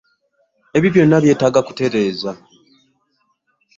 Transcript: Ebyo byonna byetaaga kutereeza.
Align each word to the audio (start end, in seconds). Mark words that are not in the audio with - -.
Ebyo 0.75 0.89
byonna 0.93 1.17
byetaaga 1.23 1.59
kutereeza. 1.67 2.31